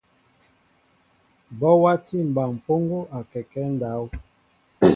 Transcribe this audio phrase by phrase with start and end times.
[1.59, 4.03] Bɔ watí mɓaŋ mpoŋgo akɛkέ ndáw.